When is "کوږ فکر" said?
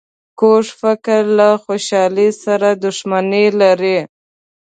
0.39-1.21